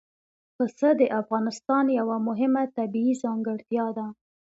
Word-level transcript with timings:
پسه 0.57 0.89
د 0.99 1.01
افغانستان 1.21 1.85
یوه 1.99 2.17
مهمه 2.27 2.63
طبیعي 2.77 3.13
ځانګړتیا 3.23 3.85
ده. 3.97 4.07